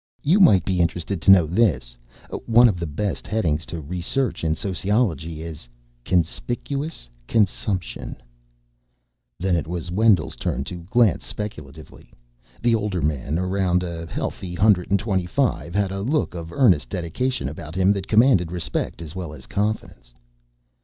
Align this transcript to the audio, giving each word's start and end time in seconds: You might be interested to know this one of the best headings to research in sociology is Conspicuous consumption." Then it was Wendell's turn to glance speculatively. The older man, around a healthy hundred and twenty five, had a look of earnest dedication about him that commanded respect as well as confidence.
You 0.23 0.39
might 0.39 0.65
be 0.65 0.79
interested 0.81 1.21
to 1.21 1.29
know 1.29 1.45
this 1.45 1.95
one 2.47 2.67
of 2.67 2.79
the 2.79 2.87
best 2.87 3.27
headings 3.27 3.67
to 3.67 3.79
research 3.79 4.43
in 4.43 4.55
sociology 4.55 5.43
is 5.43 5.67
Conspicuous 6.03 7.07
consumption." 7.27 8.15
Then 9.39 9.55
it 9.55 9.67
was 9.67 9.91
Wendell's 9.91 10.35
turn 10.35 10.63
to 10.63 10.81
glance 10.85 11.23
speculatively. 11.23 12.11
The 12.63 12.73
older 12.73 13.03
man, 13.03 13.37
around 13.37 13.83
a 13.83 14.07
healthy 14.07 14.55
hundred 14.55 14.89
and 14.89 14.99
twenty 14.99 15.27
five, 15.27 15.75
had 15.75 15.91
a 15.91 16.01
look 16.01 16.33
of 16.33 16.51
earnest 16.51 16.89
dedication 16.89 17.47
about 17.47 17.75
him 17.75 17.91
that 17.93 18.07
commanded 18.07 18.51
respect 18.51 19.03
as 19.03 19.13
well 19.15 19.33
as 19.35 19.45
confidence. 19.45 20.15